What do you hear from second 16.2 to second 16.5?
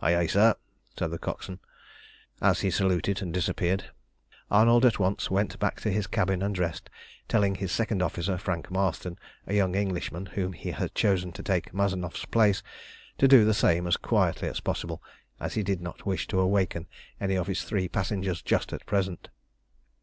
to